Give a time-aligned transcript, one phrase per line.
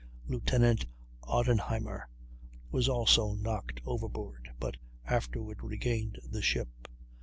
[0.25, 0.87] Lieutenant
[1.27, 2.05] Odenheimer
[2.71, 6.87] was also knocked overboard, but afterward regained the ship.